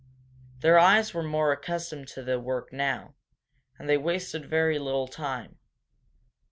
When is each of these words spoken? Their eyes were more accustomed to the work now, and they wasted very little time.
Their 0.61 0.79
eyes 0.79 1.13
were 1.13 1.21
more 1.21 1.51
accustomed 1.51 2.07
to 2.07 2.23
the 2.23 2.39
work 2.39 2.73
now, 2.73 3.13
and 3.77 3.87
they 3.87 3.99
wasted 3.99 4.47
very 4.49 4.79
little 4.79 5.07
time. 5.07 5.59